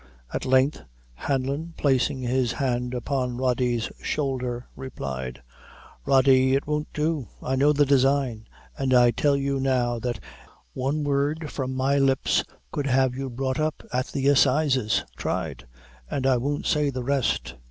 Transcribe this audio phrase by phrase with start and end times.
[0.33, 0.81] At length,
[1.13, 5.43] Hanlon, placing his hand upon Rody's shoulder, replied:
[6.07, 7.27] "Rody, it won't do.
[7.43, 10.19] I know the design and I tell you now that
[10.73, 15.67] one word from my lips could have you brought up at the assizes tried
[16.09, 17.53] and I won't say the rest.